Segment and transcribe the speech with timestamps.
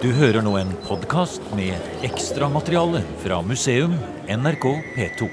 [0.00, 1.74] Du hører nå en podkast med
[2.06, 3.92] ekstramateriale fra museum
[4.32, 4.62] NRK
[4.94, 5.26] P2.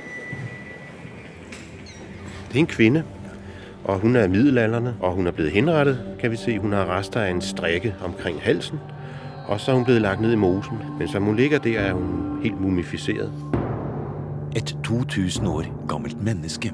[2.50, 3.04] Det er en kvinde,
[3.86, 6.58] og hun er middelaldrende, og hun er blevet henrettet, kan vi se.
[6.60, 8.80] Hun har rester af en strikke omkring halsen,
[9.48, 10.78] og så er hun blevet lagt ned i mosen.
[11.00, 13.32] Men som hun ligger der, er hun helt mumificeret.
[14.56, 16.74] Et 2000 år gammelt menneske.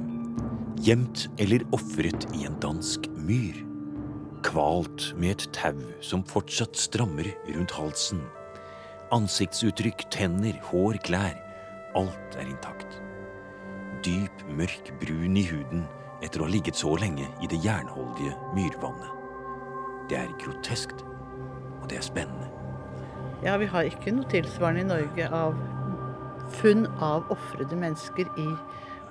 [0.86, 3.73] Gjemt eller ofret i en dansk myr.
[4.44, 8.24] Kvalt med et tau som fortsatt strammer rundt halsen.
[9.16, 11.38] Ansiktsuttrykk, tenner, hår, klær.
[11.96, 13.00] Alt er intakt.
[14.04, 15.86] Dyp, mørk brun i huden
[16.24, 19.12] etter å ha ligget så lenge i det jernholdige myrvannet.
[20.12, 21.06] Det er groteskt,
[21.82, 22.50] og det er spennende.
[23.44, 25.56] Ja, vi har ikke noe tilsvarende i Norge av
[26.60, 28.50] funn av ofrede mennesker i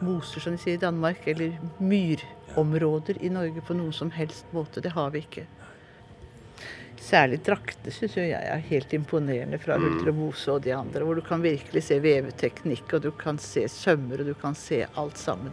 [0.03, 4.83] moser, som de sier i Danmark, eller myrområder i Norge på noen som helst måte.
[4.85, 5.47] Det har vi ikke.
[7.03, 11.19] Særlig drakter syns jeg er helt imponerende fra Hulter og Mose og de andre, hvor
[11.19, 15.19] du kan virkelig se veveteknikk, og du kan se sømmer, og du kan se alt
[15.19, 15.51] sammen.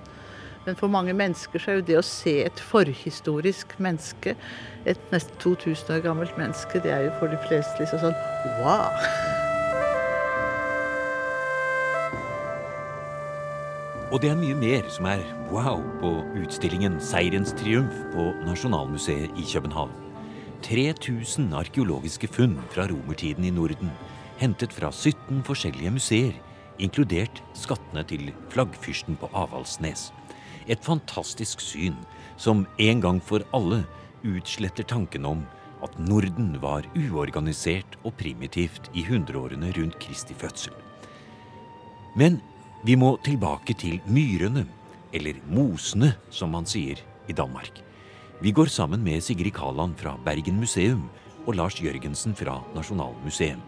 [0.68, 4.36] Men for mange mennesker så er jo det å se et forhistorisk menneske,
[4.86, 8.18] et nesten 2000 år gammelt menneske, det er jo for de fleste liksom sånn
[8.62, 9.39] wow!
[14.10, 15.20] Og det er mye mer som er
[15.54, 16.10] wow på
[16.42, 19.92] utstillingen Seirens triumf på Nasjonalmuseet i København.
[20.66, 23.94] 3000 arkeologiske funn fra romertiden i Norden,
[24.42, 26.34] hentet fra 17 forskjellige museer,
[26.82, 30.10] inkludert skattene til flaggfyrsten på Avaldsnes.
[30.66, 32.02] Et fantastisk syn
[32.34, 33.84] som en gang for alle
[34.26, 35.46] utsletter tanken om
[35.86, 40.74] at Norden var uorganisert og primitivt i hundreårene rundt Kristi fødsel.
[42.18, 42.42] Men
[42.84, 44.64] vi må tilbake til myrene,
[45.14, 47.82] eller mosene, som man sier i Danmark.
[48.40, 51.10] Vi går sammen med Sigrid Kaland fra Bergen museum
[51.46, 53.60] og Lars Jørgensen fra Nasjonalmuseet.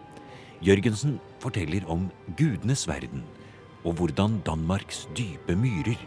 [0.64, 2.06] Jørgensen forteller om
[2.38, 3.24] gudenes verden,
[3.84, 5.98] og hvordan Danmarks dype myrer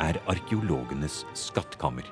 [0.00, 2.06] er arkeologenes skattkammer.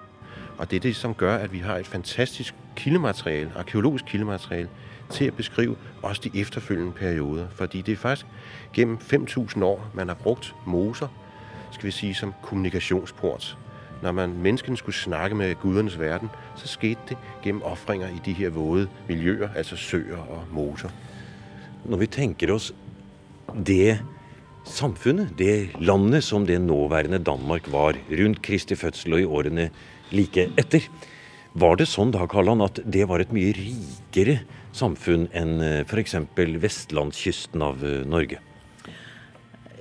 [0.59, 4.69] Og det er det, som gjør at vi har et fantastisk kildemateriale, arkeologisk kildemateriale,
[5.11, 7.47] til at beskrive også de efterfølgende perioder.
[7.55, 8.27] Fordi det er faktisk
[8.73, 11.09] gennem 5.000 år, man har brugt moser,
[11.73, 13.59] skal vi sige, som kommunikationsport.
[14.03, 18.33] Når man, menneskene skulle snakke med gudernes verden, så skete det gennem offringer i de
[18.33, 20.89] her våde miljøer, altså søer og moser.
[21.85, 22.75] Når vi tenker oss
[23.67, 23.99] det
[24.65, 29.71] samfunnet, det landet som det nåværende Danmark var rundt Kristi fødsel og i årene
[30.11, 30.89] like etter,
[31.57, 34.41] var det sånn da, Karlan, at det var et mye rikere
[34.77, 35.57] samfunn enn
[35.87, 36.19] f.eks.
[36.37, 38.43] vestlandskysten av eh, Norge?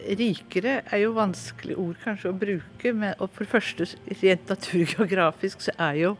[0.06, 3.88] Rikere er jo vanskelig ord kanskje å bruke, men og for det første
[4.22, 6.16] rent naturgeografisk så er jo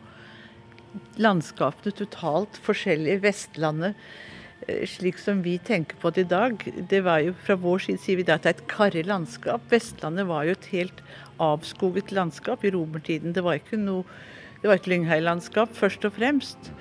[1.20, 3.22] landskapene totalt forskjellige.
[3.24, 3.96] Vestlandet
[4.66, 8.04] eh, slik som vi tenker på det i dag, det var jo fra vår side
[8.04, 9.64] sier vi da at det er et karrig landskap.
[9.72, 11.04] Vestlandet var jo et helt
[11.40, 13.32] avskoget landskap i romertiden.
[13.36, 14.04] Det var ikke noe
[14.62, 16.72] Det var et lyngheilandskap først og fremst.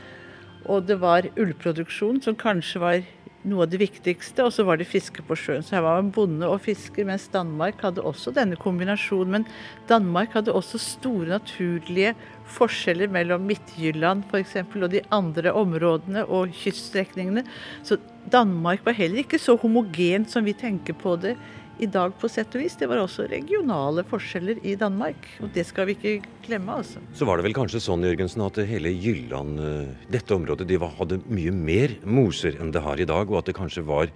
[0.66, 3.04] Og det var ullproduksjon som kanskje var
[3.46, 5.64] noe av det viktigste, og så var det fiske på sjøen.
[5.66, 9.36] Så her var man bonde og fisker, mens Danmark hadde også denne kombinasjonen.
[9.36, 9.46] Men
[9.90, 12.16] Danmark hadde også store naturlige
[12.58, 14.58] forskjeller mellom Midtjylland f.eks.
[14.74, 17.46] og de andre områdene og kyststrekningene.
[17.86, 18.00] Så
[18.32, 21.36] Danmark var heller ikke så homogent som vi tenker på det
[21.80, 22.78] i dag, på sett og vis.
[22.80, 26.14] Det var også regionale forskjeller i Danmark, og det skal vi ikke
[26.46, 27.02] glemme, altså.
[27.18, 31.20] Så var det vel kanskje sånn, Jørgensen, at hele Jylland, eh, dette området, de hadde
[31.28, 34.14] mye mer moser enn det har i dag, og at det kanskje var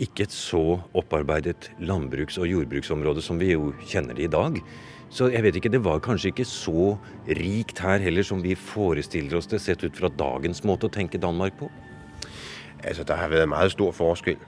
[0.00, 4.62] ikke et så opparbeidet landbruks- og jordbruksområde som vi jo kjenner det i dag.
[5.10, 9.36] Så jeg vet ikke, det var kanskje ikke så rikt her heller som vi forestiller
[9.36, 11.68] oss det, sett ut fra dagens måte å tenke Danmark på?
[12.80, 14.38] Altså, der har en veldig stor forskel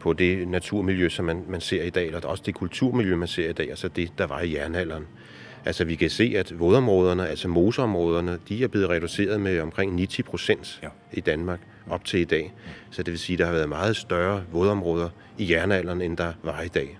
[0.00, 3.50] på det naturmiljø, som man, man ser i dag, eller også det kulturmiljø, man ser
[3.50, 5.06] i dag, altså det, der var i jernalderen.
[5.64, 10.28] Altså vi kan se, at vådområderne, altså moseområderne, de er blevet reduceret med omkring 90
[10.30, 10.88] procent Ja.
[11.12, 11.60] i Danmark
[11.90, 12.52] op til i dag.
[12.90, 15.08] Så det vil sige, at der har været meget større vådområder
[15.38, 16.98] i jernalderen, end der var i dag.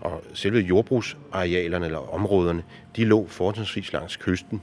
[0.00, 2.62] Og selve jordbrugsarealerne eller områderne,
[2.96, 4.62] de lå fortrinsvis langs kysten.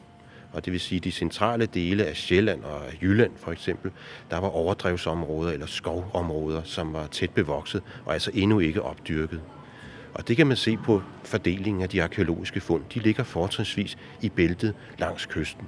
[0.53, 3.92] Og det vil sige, de centrale dele af Sjælland og Jylland for eksempel,
[4.30, 9.42] der var overdrevsområder eller skovområder, som var tæt bevokset og altså endnu ikke opdyrket.
[10.13, 12.83] Og det kan man se på fordelingen af de arkeologiske fund.
[12.94, 15.68] De ligger fortrinsvis i bæltet langs kysten.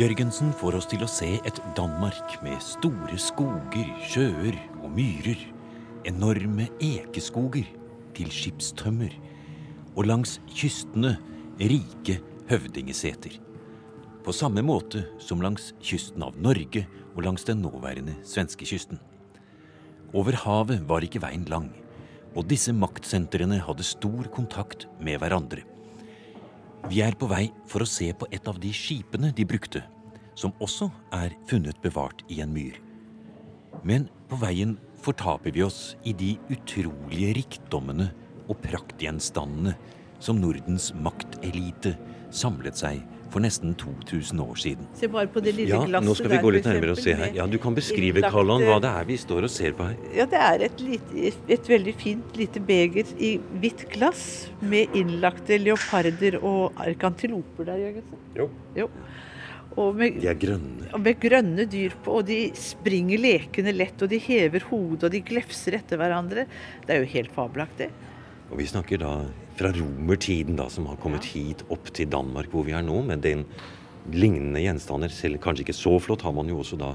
[0.00, 5.40] Jørgensen får oss til å se et Danmark med store skoger, sjøer og myrer.
[6.08, 7.66] Enorme ekeskoger
[8.16, 9.12] til skipstømmer.
[9.92, 11.18] Og langs kystene
[11.60, 12.16] rike
[12.48, 13.34] høvdingeseter.
[14.24, 19.02] På samme måte som langs kysten av Norge og langs den nåværende svenskekysten.
[20.16, 21.68] Over havet var ikke veien lang,
[22.32, 25.66] og disse maktsentrene hadde stor kontakt med hverandre.
[26.88, 29.82] Vi er på vei for å se på et av de skipene de brukte,
[30.38, 32.78] som også er funnet bevart i en myr.
[33.84, 38.10] Men på veien fortaper vi oss i de utrolige rikdommene
[38.48, 39.76] og praktgjenstandene
[40.20, 41.94] som Nordens maktelite
[42.34, 44.88] samlet seg for nesten 2000 år siden.
[44.98, 47.14] Se bare på det lille Ja, glasset nå skal vi gå litt nærmere og se
[47.14, 47.30] her.
[47.36, 49.96] Ja, Du kan beskrive Karlan, hva det er vi står og ser på her.
[50.16, 55.58] Ja, det er et, lite, et veldig fint lite beger i hvitt glass med innlagte
[55.62, 58.24] leoparder og arkantiloper der, Jørgensen?
[58.36, 58.48] Jo.
[58.76, 58.88] Jo.
[59.78, 60.88] Og med, De er grønne.
[60.92, 65.12] og med grønne dyr på, og de springer lekende lett, og de hever hodet, og
[65.14, 66.46] de glefser etter hverandre.
[66.86, 67.86] Det er jo helt fabelaktig.
[68.50, 69.12] Og vi snakker da
[69.60, 73.22] fra romertiden, da, som har kommet hit opp til Danmark, hvor vi er nå, med
[73.26, 73.44] den
[74.10, 75.12] lignende gjenstander.
[75.12, 76.94] Selv kanskje ikke så flott har man jo også da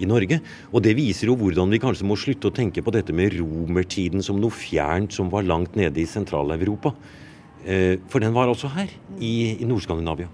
[0.00, 0.40] i Norge.
[0.72, 4.24] Og det viser jo hvordan vi kanskje må slutte å tenke på dette med romertiden
[4.24, 6.94] som noe fjernt som var langt nede i Sentral-Europa.
[7.64, 8.90] Eh, For den var også her,
[9.20, 10.30] i, i Nord-Skandinavia.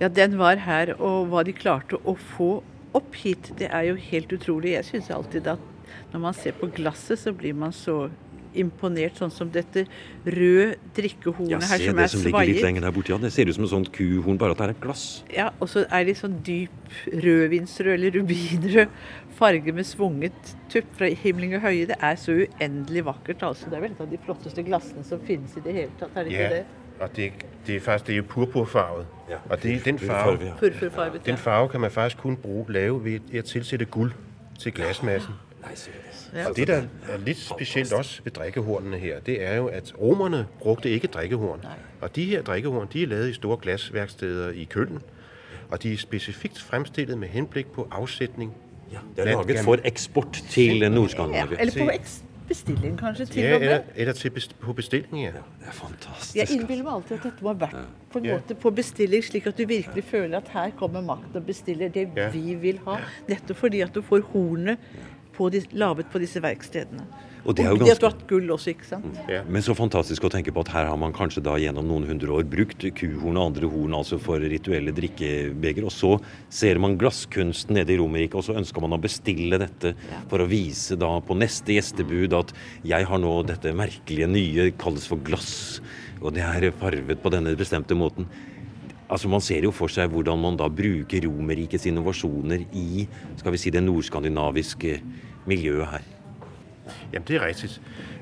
[0.00, 2.62] Ja, den var her, og hva de klarte å få
[2.96, 4.72] opp hit, det er jo helt utrolig.
[4.78, 5.66] Jeg syns alltid at
[6.14, 8.08] når man ser på glasset, så blir man så
[8.54, 9.86] imponert, sånn som dette
[10.26, 13.12] røde drikkehornet Ja, her se som det er som ligger litt lenger der borte.
[13.12, 15.24] Ja, det ser ut som et sånt kuhorn, bare at det er et glass.
[15.34, 16.70] Ja, og så er det sånn dyp
[17.24, 18.88] rødvinsrød eller rubinrød
[19.40, 21.86] farge med svunget tupp fra himling og høye.
[21.88, 23.42] Det er så uendelig vakkert.
[23.42, 23.70] altså.
[23.70, 26.10] Det er vel et av de flotteste glassene som finnes i det hele tatt.
[26.16, 26.64] Er det ikke Ja, det?
[27.00, 27.32] og det,
[27.66, 29.06] det er faktisk det er purpurfarvet.
[29.30, 30.52] Ja, og det, den, farve,
[30.92, 31.18] farve, ja.
[31.24, 31.36] Den Ja.
[31.36, 34.12] farve kan man faktisk kun bruke, lave ved at tilsætte guld
[34.58, 35.34] til glasmassen.
[36.34, 36.48] Ja.
[36.48, 40.46] Og det, der er litt spesielt også ved drikkehornene her, det er jo, at romerne
[40.60, 41.60] brugte ikke drikkehorn.
[42.00, 45.02] Og de her drikkehorn, de er lavet i store glasværksteder i Køln.
[45.70, 48.54] Og de er spesifikt fremstillet med henblikk på avsetning.
[48.92, 51.60] Ja, det er laget for eksport til Nord-Skandinavia.
[51.60, 51.90] eller på
[52.48, 53.68] bestilling, kanskje, til Ja, og med.
[53.68, 55.30] eller, eller til best, på bestilling, ja.
[55.30, 56.34] Det er fantastisk.
[56.34, 56.58] Jeg altså.
[56.58, 57.76] innbiller meg alltid at dette må ha vært
[58.12, 58.34] på en Ja.
[58.38, 62.08] måte på bestilling, slik at du virkelig føler at her kommer makten og bestiller det
[62.16, 62.28] Ja.
[62.30, 62.96] vi vil ha.
[63.28, 64.78] Nettopp fordi at du får hornet
[65.40, 67.08] på de, laget på disse verkstedene.
[67.40, 67.94] Og det er jo ganske...
[67.96, 69.20] De har hatt gull også, ikke sant?
[69.30, 69.40] ja.
[69.48, 72.34] Men så fantastisk å tenke på at her har man kanskje da gjennom noen hundre
[72.36, 75.86] år brukt kuhorn og andre horn altså for rituelle drikkebeger.
[75.88, 76.12] Og så
[76.52, 79.94] ser man glasskunsten nede i Romerike, og så ønsker man å bestille dette
[80.30, 82.52] for å vise da på neste gjestebud at
[82.86, 85.80] jeg har nå dette merkelige nye, kalles for glass,
[86.20, 88.28] og det er farvet på denne bestemte måten.
[89.10, 93.08] Altså Man ser jo for seg hvordan man da bruker Romerrikets innovasjoner i
[93.40, 95.00] skal vi si, det nordskandinaviske
[95.50, 95.98] miljøet her.
[97.12, 97.80] Jamen, det er rigtigt.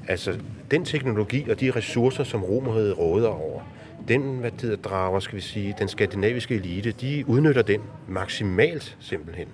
[0.08, 0.38] Altså,
[0.70, 3.62] den teknologi og de ressourcer, som romeriet råder over,
[4.08, 9.48] den, hvad det drager, skal vi sige, den skandinaviske elite, de udnytter den maksimalt simpelthen.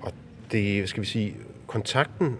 [0.00, 0.12] Og
[0.52, 1.36] det, skal vi sige,
[1.66, 2.36] kontakten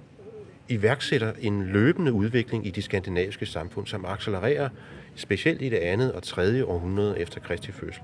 [0.68, 4.68] iværksætter en løbende udvikling i de skandinaviske samfund, som accelererer
[5.14, 8.02] specielt i det andet og tredje århundrede efter Kristi fødsel.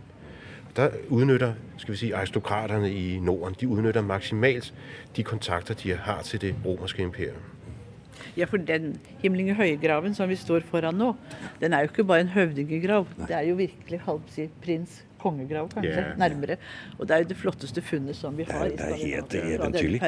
[0.76, 4.74] Der udnytter, skal vi sige, aristokraterne i Norden, de udnytter maksimalt
[5.16, 7.36] de kontakter, de har til det romerske imperium.
[8.36, 11.14] Ja, for den himlinge høye-graven som vi står foran nå,
[11.60, 13.06] den er jo ikke bare en høvdingegrav.
[13.28, 16.18] Det er jo virkelig halvsi prins kongegrav, kanskje, Yeah.
[16.18, 16.56] nærmere.
[16.98, 19.34] Og det er jo det flotteste funnet som vi Det har er, det er helt
[19.34, 20.02] eventyrlig.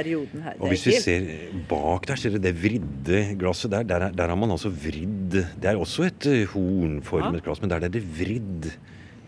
[0.60, 1.20] Og hvis vi helt- ser
[1.68, 3.82] bak der, ser du det vridde glasset der.
[3.82, 5.30] Der, er, der har man altså vridd
[5.62, 7.44] Det er også et eh, hornformet Ja.
[7.44, 8.70] glass, men der er det vridd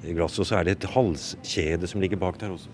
[0.03, 0.39] glass.
[0.39, 2.69] Og så er det et halskjede som ligger bak der også.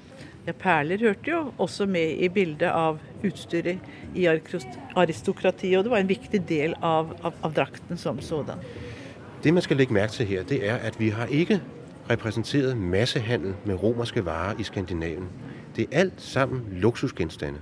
[0.47, 3.78] Ja, perler hørte jo også med i bildet av utstyret
[4.14, 8.61] i aristokratiet, og det var en viktig del av, av, av drakten som sådan.
[9.45, 11.61] Det man skal legge mærke til her, det er, at vi har ikke
[12.11, 15.28] repræsenteret massehandel med romerske varer i Skandinavien.
[15.76, 17.59] Det er alt sammen luksusgenstande.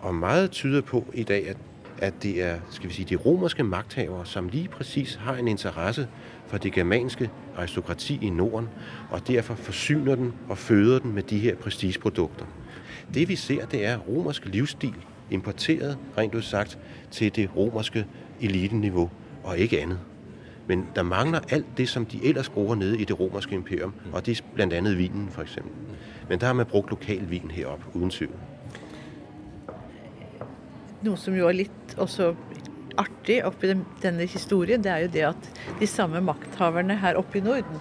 [0.00, 1.56] Og meget tyder på i dag, at,
[1.98, 6.08] at det er skal vi sige, de romerske magthavere, som lige præcis har en interesse
[6.52, 8.68] for det germanske aristokrati i Norden,
[9.10, 12.44] og derfor forsyner den og føder den med de her prestigeprodukter.
[13.14, 14.94] Det vi ser, det er romersk livsstil
[15.30, 16.78] importeret, rent ud sagt,
[17.10, 18.06] til det romerske
[18.40, 19.10] eliteniveau,
[19.44, 19.98] og ikke andet.
[20.66, 24.26] Men der mangler alt det, som de ellers bruger nede i det romerske imperium, og
[24.26, 25.72] det er blandt andet vinen for eksempel.
[26.28, 28.34] Men der har man brugt lokal vin heroppe, uden tvivl.
[31.02, 32.34] Noe som jo er litt også
[33.00, 33.72] artig oppi
[34.02, 35.48] denne historien, det er jo det at
[35.80, 37.80] de samme makthaverne her oppe i Norden,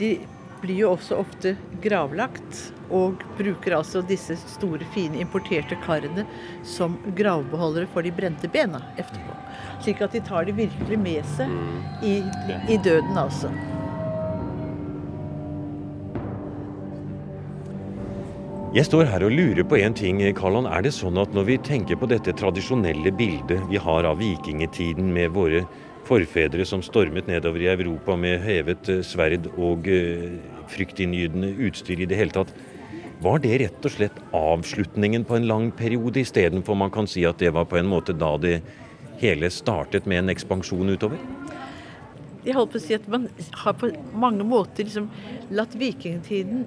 [0.00, 0.16] de
[0.62, 2.72] blir jo også ofte gravlagt.
[2.86, 6.22] Og bruker altså disse store, fine importerte karene
[6.66, 9.34] som gravbeholdere for de brente bena etterpå.
[9.82, 11.50] Slik at de tar det virkelig med seg
[12.06, 12.20] i,
[12.70, 13.50] i døden, altså.
[18.76, 20.66] Jeg står her og lurer på en ting, Karlan.
[20.68, 25.08] Er det sånn at når vi tenker på dette tradisjonelle bildet vi har av vikingtiden
[25.16, 25.62] med våre
[26.04, 30.36] forfedre som stormet nedover i Europa med hevet eh, sverd og uh,
[30.68, 32.52] fryktinngytende utstyr i det hele tatt,
[33.24, 37.40] var det rett og slett avslutningen på en lang periode, istedenfor man kan si at
[37.40, 38.58] det var på en måte da det
[39.24, 41.16] hele startet med en ekspansjon utover?
[42.44, 43.30] Jeg holdt på å si at Man
[43.64, 45.08] har på mange måter liksom
[45.48, 46.66] latt vikingtiden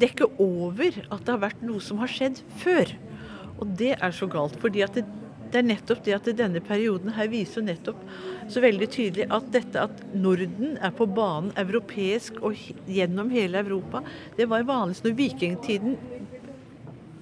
[0.00, 2.92] dekke over at det har vært noe som har skjedd før.
[3.58, 4.58] Og det er så galt.
[4.60, 5.04] fordi at det,
[5.48, 8.00] det er nettopp det at denne perioden her viser nettopp
[8.52, 14.02] så veldig tydelig at dette at Norden er på banen europeisk og gjennom hele Europa,
[14.36, 15.96] det var vanligst når vikingtiden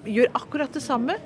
[0.07, 1.17] gjør akkurat det samme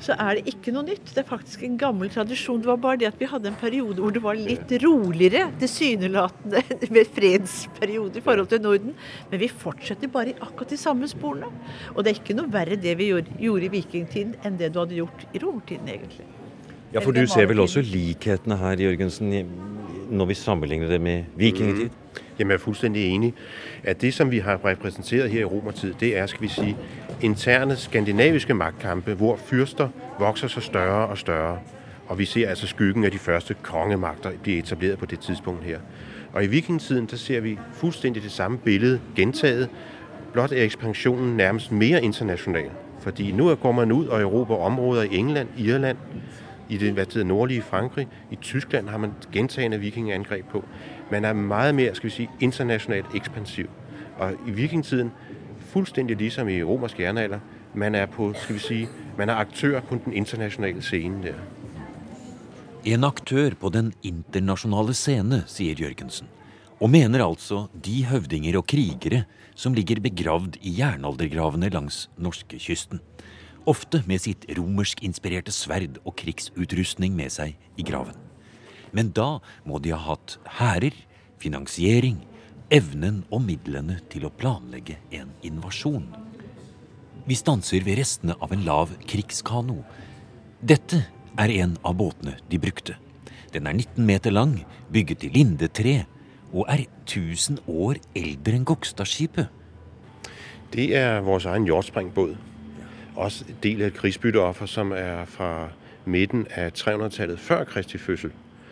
[0.00, 1.12] så er det ikke noe nytt.
[1.12, 2.60] Det er faktisk en gammel tradisjon.
[2.62, 6.62] Det var bare det at vi hadde en periode hvor det var litt roligere, tilsynelatende,
[6.94, 8.94] med fredsperiode i forhold til Norden.
[9.30, 11.50] Men vi fortsetter bare i akkurat de samme sporene.
[11.94, 14.80] Og det er ikke noe verre det vi gjorde, gjorde i vikingtiden, enn det du
[14.82, 16.28] hadde gjort i romertiden, egentlig.
[16.90, 19.30] Ja, for du ser vel også likhetene her, Jørgensen,
[20.10, 21.92] når vi sammenligner det med vikingtid?
[21.92, 22.26] Mm.
[22.40, 23.34] Jamen, jeg er fuldstændig enig.
[23.84, 26.76] At det, som vi har repræsenteret her i romertid, det er, skal vi sige,
[27.20, 31.58] interne skandinaviske magtkampe, hvor fyrster vokser sig større og større.
[32.06, 35.78] Og vi ser altså skyggen af de første kongemagter blive etableret på det tidspunkt her.
[36.32, 39.68] Og i vikingtiden, der ser vi fuldstændig det samme billede gentaget.
[40.32, 42.70] Blot er ekspansionen nærmest mere international.
[43.00, 45.96] Fordi nu går man ud og erobrer områder i England, Irland,
[46.70, 48.08] i det hvad det nordlige Frankrig.
[48.30, 50.64] I Tyskland har man gentagende vikingeangreb på.
[51.10, 53.66] Man er meget mere, skal vi sige, internationalt ekspansiv.
[54.18, 55.10] Og i vikingtiden,
[55.60, 57.38] fuldstændig ligesom i romersk jernalder,
[57.74, 61.34] man er på, skal vi sige, man er aktør på den internationale scenen der.
[62.84, 66.28] En aktør på den internasjonale scene, sier Jørgensen.
[66.80, 69.22] Og mener altså de høvdinger og krigere
[69.54, 73.00] som ligger begravd i jernaldergravene langs norskekysten
[73.70, 78.16] ofte med sitt romersk-inspirerte sverd og krigsutrustning med seg i graven.
[78.96, 80.96] Men da må de ha hatt hærer,
[81.40, 82.18] finansiering,
[82.74, 86.08] evnen og midlene til å planlegge en invasjon.
[87.26, 89.80] Vi stanser ved restene av en lav krigskano.
[90.60, 91.04] Dette
[91.38, 92.98] er en av båtene de brukte.
[93.54, 94.60] Den er 19 meter lang,
[94.90, 95.96] bygget i lindetre,
[96.50, 99.50] og er 1000 år eldre enn Gokstadskipet.
[100.70, 102.49] Det er vår egen hjortsprengbåt
[103.20, 105.68] også en del af et krigsbytteoffer, som er fra
[106.04, 108.30] midten af 300-tallet før Kristi fødsel,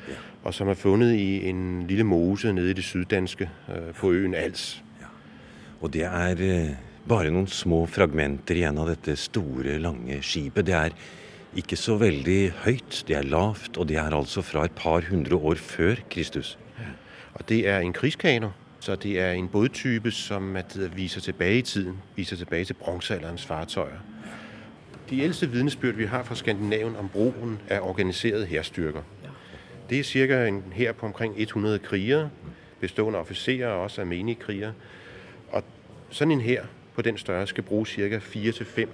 [0.08, 0.14] ja.
[0.42, 4.34] og som er fundet i en lille mose nede i det syddanske øh, på øen
[4.34, 4.82] Als.
[5.00, 5.06] Ja.
[5.80, 6.70] Og det er øh,
[7.08, 10.66] bare noen små fragmenter igjen av dette store, lange skipet.
[10.66, 10.96] Det er
[11.56, 15.36] ikke så veldig høyt, det er lavt, og det er altså fra et par hundre
[15.36, 16.58] år før Kristus.
[16.78, 16.90] Ja.
[17.34, 18.50] Og det er en krigskano.
[18.80, 20.56] Så det er en bådtype som
[20.94, 23.98] viser tilbage i tiden, viser tilbage til bronzealderens fartøyer.
[25.10, 29.02] De eldste vidnesbyrd, vi har fra Skandinavien om broen er organiserede herstyrker.
[29.90, 32.30] Det er cirka en her på omkring 100 krigere,
[32.80, 34.72] bestående av offiserer og også almindelige krigere.
[35.52, 35.62] Og
[36.10, 38.88] sådan en her på den større skal bruke cirka 4-5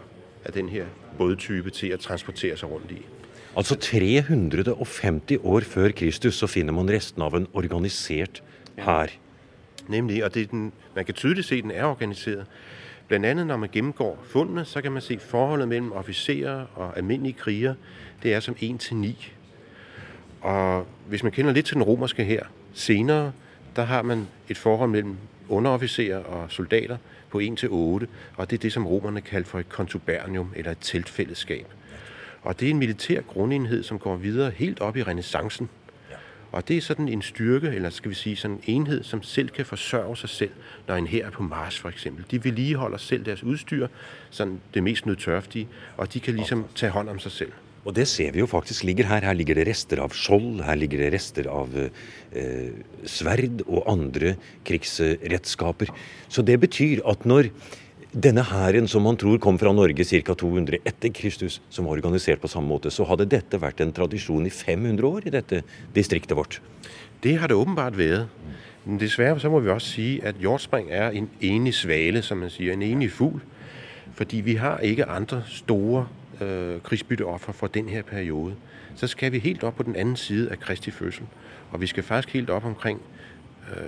[0.44, 0.84] av den her
[1.18, 3.02] bådtype til å transportere seg rundt i.
[3.56, 8.42] Altså 350 år før Kristus så finner man resten av en organisert
[8.78, 9.10] hær.
[9.88, 12.46] Nemlig, og det den, man kan tydelig se, den er organiseret.
[13.08, 17.32] Blandt andet når man gennemgår fundene, så kan man se forholdet mellem officerer og almindelige
[17.32, 17.74] kriger.
[18.22, 19.32] Det er som 1 til 9.
[20.40, 23.32] Og hvis man kender lidt til den romerske her, senere,
[23.76, 25.16] der har man et forhold mellem
[25.48, 26.96] underofficerer og soldater
[27.30, 30.70] på 1 til 8, og det er det, som romerne kaldte for et kontubernium, eller
[30.70, 31.66] et teltfællesskab.
[32.42, 35.68] Og det er en militær grundenhed, som går videre helt op i renaissancen,
[36.54, 39.48] og det er sådan en styrke, eller skal vi sige sådan en enhed, som selv
[39.48, 40.50] kan forsørge sig selv,
[40.88, 42.24] når en her er på Mars for eksempel.
[42.30, 43.88] De vedligeholder selv deres udstyr,
[44.30, 47.52] sådan det mest nødtørftige, og de kan ligesom tage hånd om sig selv.
[47.84, 49.20] Og det ser vi jo faktisk ligger her.
[49.20, 52.70] Her ligger det rester av skjold, her ligger det rester av eh,
[53.04, 55.92] sverd og andre krigsredskaper.
[56.28, 57.50] Så det betyr at når
[58.14, 60.34] denne hæren som man tror kom fra Norge ca.
[60.34, 64.46] 200 etter Kristus, som var organisert på samme måte, så hadde dette vært en tradisjon
[64.46, 65.62] i 500 år i dette
[65.94, 66.60] distriktet vårt.
[67.22, 68.28] Det har det åpenbart vært.
[68.84, 72.52] Men dessverre så må vi også si at hjortspring er en enig svale, som man
[72.52, 73.40] sier, en enig fugl.
[74.14, 76.06] Fordi vi har ikke andre store
[76.40, 78.54] øh, krigsbytteoffer for denne periode.
[78.94, 81.26] Så skal vi helt opp på den andre side av Kristi fødsel.
[81.72, 83.00] Og vi skal faktisk helt opp omkring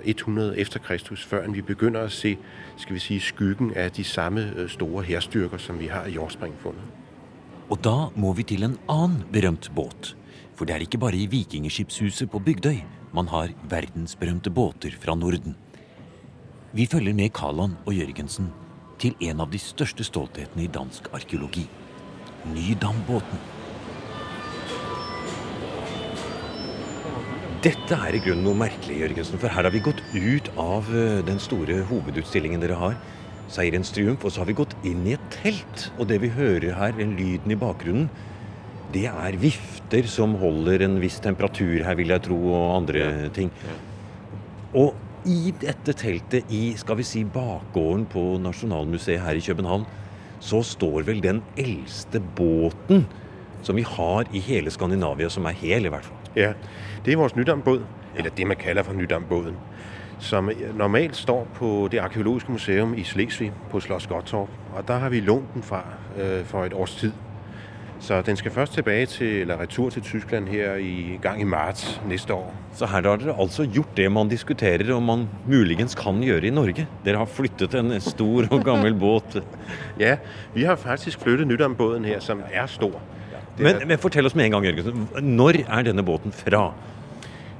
[0.05, 2.37] 100 øh, efter Kristus, før vi begynner å se
[2.77, 6.83] skal vi si, skyggen av de samme øh, store hærstyrker som vi har i jordspringfunnet.
[7.69, 10.15] Og da må vi til en annen berømt båt.
[10.55, 12.79] For det er ikke bare i Vikingskipshuset på Bygdøy
[13.13, 15.55] man har verdensberømte båter fra Norden.
[16.73, 18.51] Vi følger med Kaland og Jørgensen
[18.99, 21.67] til en av de største stolthetene i dansk arkeologi.
[22.53, 23.56] Nydambåten.
[27.67, 29.39] Dette er i grunnen noe merkelig, Jørgensen.
[29.41, 32.93] For her har vi gått ut av eh, den store hovedutstillingen dere har,
[33.51, 35.89] Seierens triumf, og så har vi gått inn i et telt.
[35.97, 38.05] Og det vi hører her, den lyden i bakgrunnen,
[38.93, 43.31] det er vifter som holder en viss temperatur her, vil jeg tro, og andre ja.
[43.35, 43.51] ting.
[44.71, 44.95] Og
[45.27, 49.83] i dette teltet, i skal vi si bakgården på Nasjonalmuseet her i København,
[50.39, 53.03] så står vel den eldste båten
[53.59, 56.26] som vi har i hele Skandinavia, som er hel, i hvert fall.
[56.37, 56.53] Ja,
[57.05, 58.17] det er vores nydambåd, ja.
[58.17, 59.55] eller det man kaller for nydambåden,
[60.19, 64.49] Som normalt står på det arkeologiske museum i Slesvig på Slotts Gottorp.
[64.73, 65.83] Og der har vi lånt den fra
[66.21, 67.11] øh, for et års tid.
[67.99, 72.01] Så den skal først tilbake til, eller retur til Tyskland her i gang i marts
[72.07, 72.53] neste år.
[72.73, 76.49] Så her har dere altså gjort det man diskuterer og man muligens kan gjøre i
[76.49, 76.87] Norge?
[77.05, 79.43] Dere har flyttet en stor og gammel båt?
[80.05, 80.17] ja,
[80.53, 83.01] vi har faktisk flyttet Nydambåten her, som er stor.
[83.57, 85.09] Men, men, fortell oss med en gang, Jørgensen.
[85.21, 86.73] Når er denne båten fra?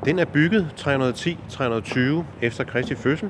[0.05, 3.29] Den er bygget 310-320 efter Kristi fødsel.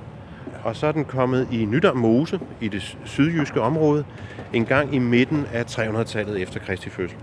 [0.64, 4.06] Og så er den kommet i Nydam Mose i det sydjyske området
[4.54, 7.18] en gang i midten av 300-tallet efter Kristi fødsel.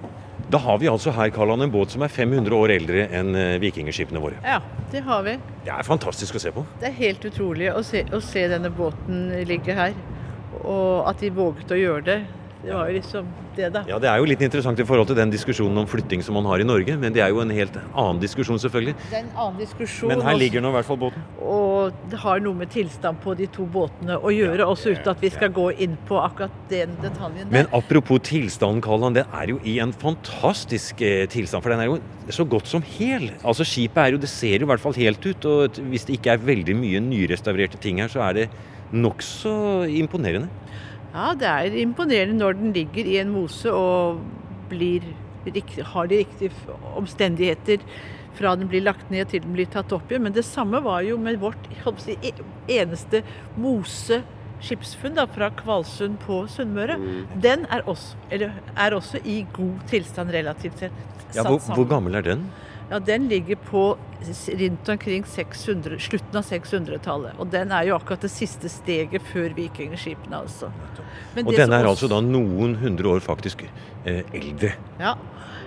[0.53, 3.57] Da har vi altså her Karlan, en båt som er 500 år eldre enn eh,
[3.61, 4.37] vikingskipene våre.
[4.45, 4.59] Ja,
[4.93, 5.39] det har vi.
[5.65, 6.65] Det er fantastisk å se på.
[6.81, 9.97] Det er helt utrolig å se, å se denne båten ligge her.
[10.61, 12.19] Og at de våget å gjøre det.
[12.65, 13.83] Det var jo liksom det, da.
[13.89, 16.47] Ja, Det er jo litt interessant i forhold til den diskusjonen om flytting som man
[16.49, 16.97] har i Norge.
[17.01, 18.95] Men det er jo en helt annen diskusjon, selvfølgelig.
[19.11, 20.11] Det er en annen diskusjon.
[20.11, 21.27] Men her ligger nå i hvert fall båten.
[21.45, 25.13] Og det har noe med tilstand på de to båtene å gjøre, ja, også uten
[25.13, 27.45] at vi skal gå inn på akkurat den detaljen.
[27.45, 27.53] Der.
[27.59, 29.21] Men apropos tilstanden, Kalland.
[29.21, 31.65] Det er jo i en fantastisk eh, tilstand.
[31.65, 32.01] For den er jo
[32.33, 33.31] så godt som hel.
[33.45, 35.51] Altså Skipet er jo Det ser jo i hvert fall helt ut.
[35.51, 38.49] Og hvis det ikke er veldig mye nyrestaurerte ting her, så er det
[38.95, 39.55] nokså
[39.91, 40.49] imponerende.
[41.15, 44.19] Ja, det er imponerende når den ligger i en mose og
[44.71, 45.07] blir,
[45.95, 46.51] har de riktige
[46.99, 47.85] omstendigheter
[48.35, 50.27] fra den blir lagt ned til den blir tatt opp igjen.
[50.27, 51.69] Men det samme var jo med vårt
[52.03, 52.33] si, e,
[52.81, 53.23] eneste
[53.55, 54.25] mose
[54.65, 56.99] skipsfunn da, fra Kvalsund på Sunnmøre.
[56.99, 57.25] Mm.
[57.45, 61.03] Den er også, er også, i god tilstand relativt sett.
[61.35, 62.49] Ja, hvor, hvor gammel er den?
[62.91, 63.85] Ja, Den ligger på
[64.61, 67.37] rundt omkring 600, slutten av 600-tallet.
[67.39, 70.71] Og den er jo akkurat det siste steget før vikingskipene, altså.
[71.35, 72.07] Men og den er også...
[72.07, 74.75] altså da noen hundre år faktisk eh, eldre.
[75.01, 75.17] Ja.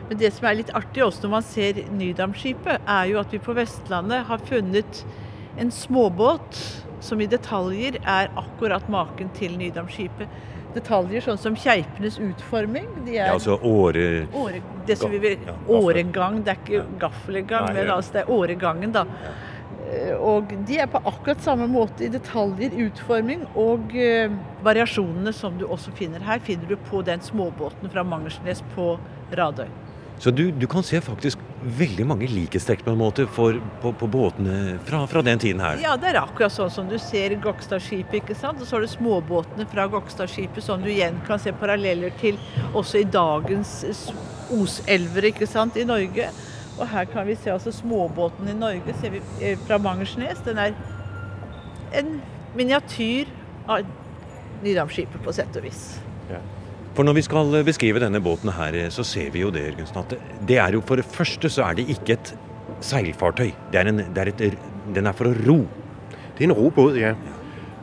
[0.08, 3.42] Men det som er litt artig også når man ser Nydamskipet, er jo at vi
[3.44, 5.04] på Vestlandet har funnet
[5.58, 6.62] en småbåt
[7.04, 10.32] som i detaljer er akkurat maken til Nydamskipet
[10.78, 12.88] detaljer, sånn som keipenes utforming.
[13.04, 14.26] De er, ja, altså åre...
[14.34, 18.94] åre det som vi vil, åregang, det er ikke gaffelgang, men altså det er åregangen,
[18.96, 19.04] da.
[19.88, 25.60] Eh, og de er på akkurat samme måte i detaljer, utforming og uh, variasjonene som
[25.60, 28.96] du også finner her, finner du på den småbåten fra Mangersnes på
[29.38, 29.70] Radøy.
[30.20, 31.42] Så du, du, kan se faktisk
[31.78, 35.78] veldig mange likhetstrekk på en måte for, på, på, båtene fra, fra, den tiden her?
[35.84, 38.24] Ja, det er akkurat sånn som du ser Gokstadskipet.
[38.24, 38.62] ikke sant?
[38.62, 42.42] Og så har du småbåtene fra Gokstadskipet som du igjen kan se paralleller til
[42.74, 43.84] også i dagens
[44.58, 46.32] oselver ikke sant, i Norge.
[46.78, 50.42] Og her kan vi se altså småbåten i Norge ser vi eh, fra Mangersnes.
[50.46, 50.74] Den er
[51.98, 52.18] en
[52.58, 53.30] miniatyr
[53.70, 53.86] av
[54.64, 56.00] Nydamskipet på sett og vis.
[56.32, 56.42] Ja.
[56.98, 60.14] For når vi skal beskrive denne båten her, så ser vi jo det, Jørgensen, at
[60.50, 62.32] det er jo for det første så er det ikke et
[62.82, 63.52] seilfartøy.
[63.72, 64.58] Det er en, det er et,
[64.96, 65.60] den er for å ro.
[66.10, 67.14] Det er en robåt, ja.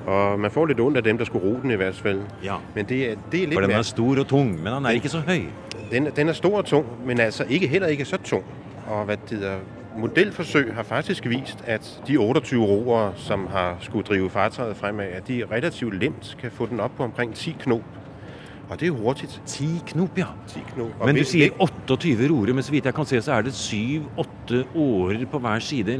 [0.07, 2.25] Og man får litt vondt av dem som skulle ro den, i hvert fall.
[2.43, 2.59] Ja.
[2.75, 2.99] Men det,
[3.31, 5.47] det er litt For den er stor og tung, men den er ikke så høy.
[5.95, 8.43] Den, den er stor og tung, men altså ikke, heller ikke så tung.
[8.89, 9.63] Og hva det der,
[9.95, 15.29] Modellforsøk har faktisk vist at de 28 roere som har skulle drive fartøyet fremad, at
[15.29, 17.87] de relativt lemt kan få den opp på omkring 10 knop.
[18.71, 19.41] Ja, det er hurtigt.
[19.47, 20.31] Ti knop, ja.
[20.49, 21.03] Ti knop.
[21.05, 24.65] Men du sier 28 roere, men så vidt jeg kan se, så er det syv-åtte
[24.75, 25.99] årer på hver side.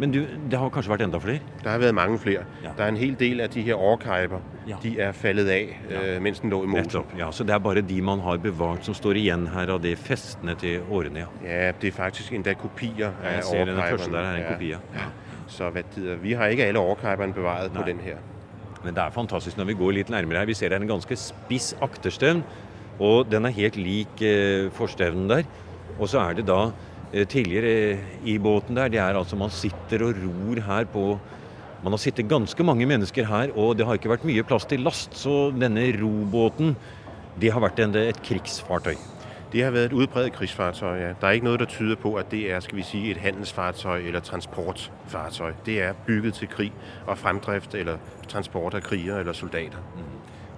[0.00, 1.42] Men du, det har kanskje vært enda flere?
[1.60, 2.46] Det har vært mange flere.
[2.64, 2.72] Ja.
[2.76, 4.40] Det er en hel del av de her årkeiper.
[4.68, 4.78] Ja.
[4.80, 6.00] De er fallet av ja.
[6.00, 7.04] øh, mens den lå i mosen.
[7.18, 9.92] Ja, Så det er bare de man har bevart som står igjen her av de
[9.96, 11.26] festene til årene?
[11.26, 13.36] Ja, ja det er faktisk enda kopier av årkeiperne.
[13.36, 15.08] Jeg ser den første der er en kopi, ja.
[15.50, 15.70] Så
[16.22, 18.24] vi har ikke alle årkeiperne bevaret på den her.
[18.84, 20.48] Men det er fantastisk når vi går litt nærmere her.
[20.48, 22.44] Vi ser det er en ganske spiss akterstevn,
[23.00, 25.44] og den er helt lik eh, forstevnen der.
[25.98, 26.70] Og så er det da
[27.12, 31.12] eh, tidligere i båten der, det er altså man sitter og ror her på
[31.80, 34.82] Man har sittet ganske mange mennesker her, og det har ikke vært mye plass til
[34.84, 35.14] last.
[35.16, 36.74] Så denne robåten
[37.40, 38.98] det har vært en, et krigsfartøy.
[39.52, 41.12] Det har været et udbredt krigsfartøj, ja.
[41.20, 43.98] Der er ikke noget, der tyder på, at det er, skal vi sige, et handelsfartøj
[43.98, 45.52] eller transportfartøj.
[45.66, 46.72] Det er bygget til krig
[47.06, 47.96] og fremdrift eller
[48.28, 49.78] transport av kriger eller soldater.
[49.96, 50.02] Mm.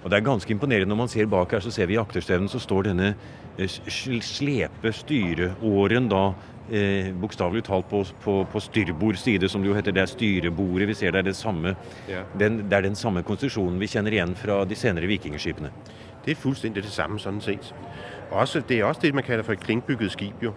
[0.03, 2.49] Og Det er ganske imponerende når man ser bak her, så ser vi i akterstevnen
[2.49, 3.15] så står denne
[3.57, 3.69] eh,
[4.21, 6.23] slepe styreåren da
[6.71, 9.95] eh, bokstavelig talt på, på, på styrbord side, som det jo heter.
[9.95, 11.11] Det er styrebordet vi ser.
[11.11, 11.75] Det er, det, samme,
[12.09, 12.25] ja.
[12.39, 15.71] den, det er den samme konstruksjonen vi kjenner igjen fra de senere vikingskipene.
[16.25, 17.73] Det er fuldstændig det samme sånn sett.
[18.31, 20.53] Også, det er også det man kaller for et klinkbygget skib jo.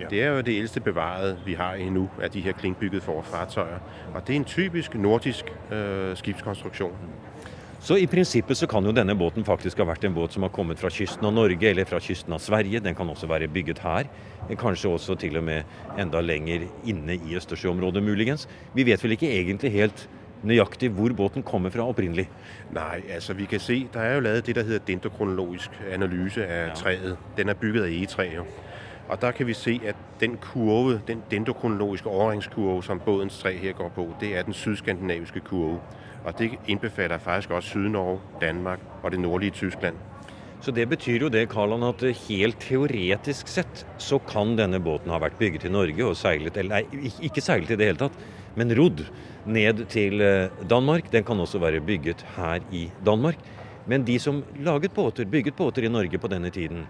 [0.00, 0.06] Ja.
[0.10, 3.80] Det er jo det eldste bevaret vi har endnu av de her klinkbyggede fartøyer.
[4.14, 6.92] Og det er en typisk nordisk øh, skibskonstruktion.
[7.80, 10.50] Så i prinsippet så kan jo denne båten faktisk ha vært en båt som har
[10.50, 12.80] kommet fra kysten av Norge eller fra kysten av Sverige.
[12.82, 14.08] Den kan også være bygget her.
[14.58, 15.62] Kanskje også til og med
[15.98, 18.48] enda lenger inne i Østersjøområdet, muligens.
[18.74, 20.08] Vi vet vel ikke egentlig helt
[20.42, 22.28] nøyaktig hvor båten kommer fra opprinnelig?
[22.70, 26.68] Nei, altså vi kan se, der er jo lavet det der heter dendrokronologisk analyse av
[26.68, 26.74] ja.
[26.74, 27.16] treet.
[27.36, 28.28] Den er bygget av egetræ.
[29.08, 33.72] Og der kan vi se at den kurve, den dendrokronologiske overgangskurve som båtens tre her
[33.72, 35.80] går på, det er den sydskandinaviske kurve.
[36.24, 39.94] Og det innbefatter faktisk også Syd-Norge, Danmark og det nordlige Tyskland.
[40.66, 45.20] Så det betyr jo det, Karlan, at helt teoretisk sett så kan denne båten ha
[45.22, 48.16] vært bygget i Norge og seilet Eller nei, ikke seilet i det hele tatt,
[48.58, 49.04] men rodd
[49.46, 51.12] ned til eh, Danmark.
[51.12, 53.38] Den kan også være bygget her i Danmark.
[53.86, 56.82] Men de som laget båter, bygget båter i Norge på denne tiden,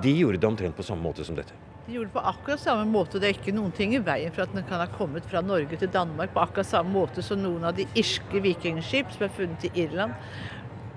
[0.00, 1.52] de gjorde det omtrent på samme måte som dette.
[1.84, 3.20] De gjorde det på akkurat samme måte.
[3.20, 5.76] Det er ikke noen ting i veien for at den kan ha kommet fra Norge
[5.76, 9.68] til Danmark på akkurat samme måte som noen av de irske vikingskip som er funnet
[9.68, 10.16] i Irland.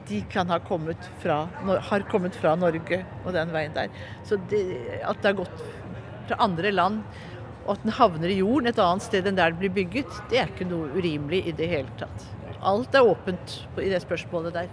[0.09, 1.43] De kan ha kommet fra,
[1.89, 3.91] har kommet fra Norge og den veien der.
[4.25, 4.63] Så det,
[5.05, 5.65] at det har gått
[6.29, 7.03] fra andre land
[7.69, 10.39] og at den havner i jorden et annet sted enn der den blir bygget, det
[10.41, 12.25] er ikke noe urimelig i det hele tatt.
[12.65, 14.71] Alt er åpent i det spørsmålet der.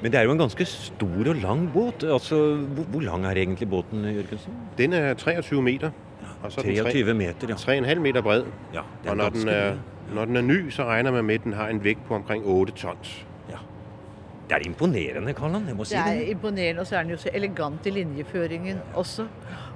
[0.00, 2.06] Men det er jo en ganske stor og lang båt.
[2.08, 2.56] Altså,
[2.88, 4.56] hvor, lang er egentlig båten, Jørgensen?
[4.78, 5.90] Den er 23 meter.
[6.42, 7.54] Og 23 meter, ja.
[7.60, 8.48] 3,5 meter bred.
[8.72, 9.76] Ja, og når den, er,
[10.14, 12.46] når den, er, ny, så regner man med at den har en vekt på omkring
[12.46, 13.26] 8 tons.
[14.50, 15.66] Det er imponerende, Karlan.
[15.70, 16.00] Jeg må si det.
[16.02, 19.28] Er det er imponerende, og så er den jo så elegant i linjeføringen også.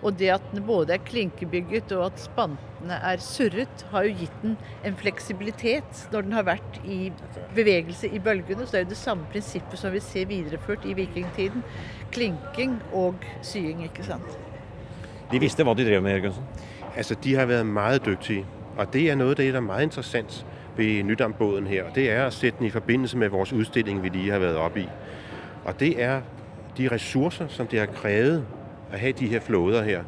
[0.03, 4.41] Og det at den både er klinkebygget og at spantene er surret, har jo gitt
[4.43, 7.13] den en fleksibilitet når den har vært i
[7.55, 8.67] bevegelse i bølgene.
[8.67, 11.63] Så det er jo det samme prinsippet som vi ser videreført i vikingtiden.
[12.11, 14.35] Klinking og sying, ikke sant.
[15.31, 16.51] De visste hva de drev med, Jørgensen?
[16.97, 18.43] Altså, De har vært meget dyktige.
[18.77, 21.85] Og det er noe av det der er meget interessant ved Nydambåden her.
[21.95, 24.81] Det er at sætte den i forbindelse med vores udstilling, vi lige har vært oppe
[24.81, 24.89] i.
[25.65, 26.21] Og det er
[26.79, 28.47] de ressourcer, som det har krevet
[28.93, 30.03] at ha de her flåder her.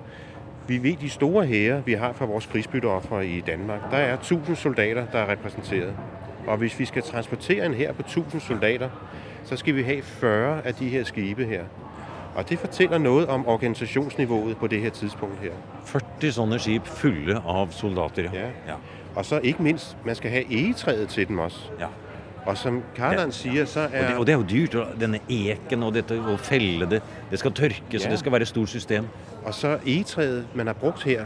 [0.69, 3.81] Vi vet de store hære, vi har fra vores krigsbytteoffere i Danmark.
[3.91, 5.95] Der er 1000 soldater, der er repræsenteret.
[6.47, 8.91] Og hvis vi skal transportere en her på 1000 soldater,
[9.45, 11.65] så skal vi ha 40 av de her skibe her.
[12.37, 15.39] Og Det forteller noe om organisasjonsnivået på det her tidspunkt.
[15.41, 15.53] her.
[15.85, 18.29] 40 sånne skip fulle av soldater.
[18.33, 18.51] Ja.
[18.69, 18.77] ja.
[19.17, 21.71] Og så ikke minst, man skal ha egetreet til dem også.
[21.81, 21.89] Ja.
[22.47, 25.01] Og som Karland sier, så er og det, og det, er jo dyrt.
[25.01, 27.01] Denne eken og dette å felle det.
[27.31, 28.07] Det skal tørkes, ja.
[28.07, 29.09] og det skal være et stort system.
[29.45, 31.25] Og så egetreet man har brukt her,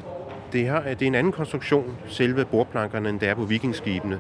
[0.53, 4.19] det, her, det er en annen konstruksjon, selve bordplankene, enn det er på vikingskipene.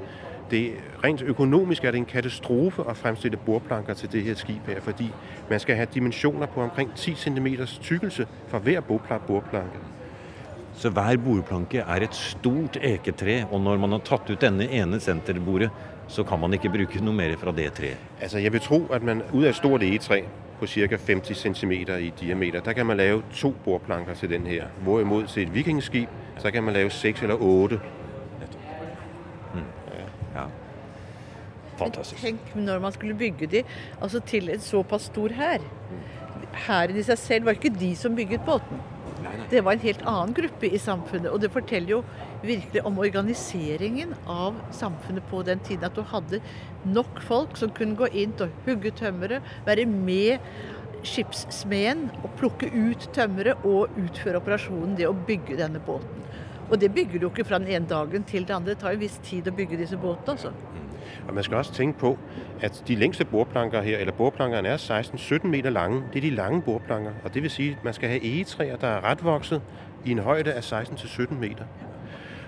[0.50, 4.80] Det, rent økonomisk er det en katastrofe å fremstille bordplanker til det her skip her,
[4.82, 5.06] fordi
[5.50, 7.46] man skal ha dimensjoner på omkring 10 cm
[7.82, 9.78] tykkelse for hver bordplanke.
[10.74, 15.00] Så hver bordplanke er et stort eketre, og når man har tatt ut denne ene
[15.00, 15.70] senterbordet,
[16.08, 17.98] så kan man ikke bruke noe mer fra det treet.
[18.20, 20.24] Altså, jeg vil tro at man ut av et stort egetre
[20.60, 20.96] på ca.
[20.96, 24.66] 50 cm i diameter, der kan man lage to bordplanker til den her.
[24.82, 26.08] Hvorimot til et vikingskip,
[26.38, 27.80] så kan man lage seks eller åtte.
[29.54, 29.60] Mm.
[30.34, 30.44] Ja.
[31.80, 32.22] Fantastisk.
[32.22, 33.64] Tenk når man skulle bygge de
[34.00, 35.64] altså til en såpass stor hær.
[36.66, 38.80] Hæren i seg selv var ikke de som bygget båten.
[39.50, 41.30] Det var en helt annen gruppe i samfunnet.
[41.30, 42.02] Og det forteller jo
[42.42, 45.84] virkelig om organiseringen av samfunnet på den tiden.
[45.84, 46.40] At du hadde
[46.84, 50.38] nok folk som kunne gå inn og hugge tømmeret, være med
[51.06, 56.26] skipssmeden og plukke ut tømmeret og utføre operasjonen, det å bygge denne båten.
[56.70, 58.74] Og det bygger du jo ikke fra den ene dagen til den andre.
[58.74, 60.36] Det tar en viss tid å bygge disse båtene.
[60.36, 60.52] altså.
[61.28, 62.18] Og Man skal også tenke på
[62.60, 66.02] at de lengste bordplanker her, eller bordplankerne er 16-17 meter lange.
[66.12, 67.10] Det er de lange bordplanker.
[67.24, 69.62] og det vil si at Man skal ha egetræer der er retvokset
[70.04, 71.64] i en høyde av 16-17 meter.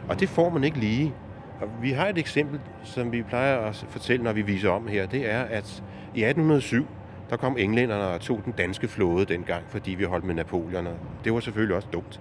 [0.08, 1.14] Og Det får man ikke lige.
[1.60, 5.06] Og vi har et eksempel som vi plejer å fortelle når vi viser om her.
[5.06, 5.82] Det er at
[6.14, 6.86] i 1807
[7.30, 10.88] der kom englænderne og tog den danske flåde den gang fordi vi holdt med Napoleon.
[11.24, 12.20] Det var selvfølgelig også dumt.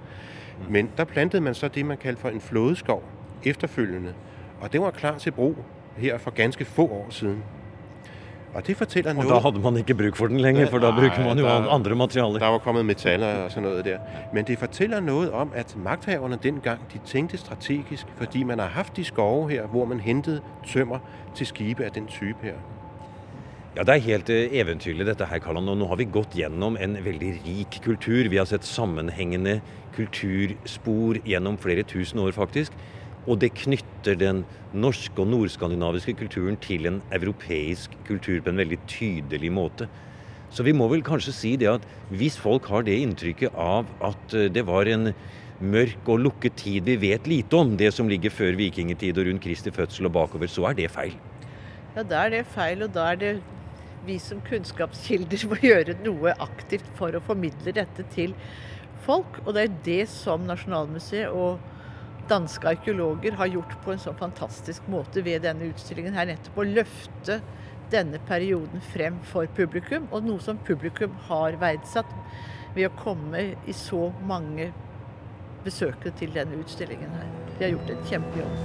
[0.69, 3.04] Men der plantet man så det man kalte for en flådeskov
[3.43, 4.13] efterfølgende.
[4.62, 5.56] Og det var klar til bruk
[5.97, 7.43] her for ganske få år siden.
[8.54, 9.23] Og det forteller noe.
[9.23, 11.45] Og da hadde man ikke bruk for den lenger, for da Nei, bruker man jo
[11.45, 12.39] der, andre materialer.
[12.39, 14.01] Der var kommet metaller og sånn noe der.
[14.34, 18.73] Men det forteller noe om, at makthaverne den gang de tenkte strategisk, fordi man har
[18.75, 20.99] haft de skove her, hvor man hentet tømmer
[21.36, 22.60] til skibe av den type her.
[23.75, 25.58] Ja, Det er helt eh, eventyrlig dette her, Karl.
[25.58, 28.27] Og nå har vi gått gjennom en veldig rik kultur.
[28.27, 29.62] Vi har sett sammenhengende
[29.95, 32.75] kulturspor gjennom flere tusen år, faktisk.
[33.29, 38.79] Og det knytter den norske og nordskandinaviske kulturen til en europeisk kultur på en veldig
[38.89, 39.89] tydelig måte.
[40.51, 44.36] Så vi må vel kanskje si det at hvis folk har det inntrykket av at
[44.36, 45.13] eh, det var en
[45.62, 49.43] mørk og lukket tid vi vet lite om, det som ligger før vikingtid og rundt
[49.45, 51.13] Kristi fødsel og bakover, så er det feil.
[51.95, 53.34] Ja, da er det feil, og da er det
[54.07, 58.34] vi som kunnskapskilder må gjøre noe aktivt for å formidle dette til
[59.05, 59.39] folk.
[59.45, 61.62] Og det er det som Nasjonalmuseet og
[62.29, 66.29] danske arkeologer har gjort på en sånn fantastisk måte ved denne utstillingen her.
[66.29, 67.39] Nettopp å løfte
[67.91, 72.12] denne perioden frem for publikum, og noe som publikum har verdsatt
[72.75, 74.71] ved å komme i så mange
[75.65, 77.27] besøkende til denne utstillingen her.
[77.57, 78.55] De har gjort en kjempejobb.